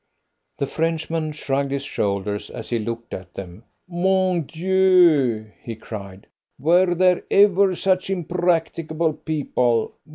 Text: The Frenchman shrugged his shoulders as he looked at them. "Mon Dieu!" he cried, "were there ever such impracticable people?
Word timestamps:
The 0.57 0.65
Frenchman 0.65 1.31
shrugged 1.31 1.69
his 1.69 1.83
shoulders 1.83 2.49
as 2.49 2.71
he 2.71 2.79
looked 2.79 3.13
at 3.13 3.35
them. 3.35 3.65
"Mon 3.87 4.41
Dieu!" 4.47 5.51
he 5.61 5.75
cried, 5.75 6.25
"were 6.57 6.95
there 6.95 7.21
ever 7.29 7.75
such 7.75 8.09
impracticable 8.09 9.13
people? 9.13 9.93